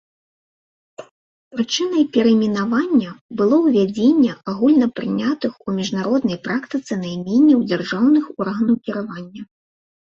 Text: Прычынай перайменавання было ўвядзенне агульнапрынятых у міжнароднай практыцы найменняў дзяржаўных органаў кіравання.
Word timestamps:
Прычынай 1.55 2.03
перайменавання 2.15 3.11
было 3.41 3.55
ўвядзенне 3.67 4.31
агульнапрынятых 4.53 5.53
у 5.67 5.77
міжнароднай 5.79 6.37
практыцы 6.49 6.91
найменняў 7.07 7.59
дзяржаўных 7.71 8.25
органаў 8.39 8.75
кіравання. 8.89 9.41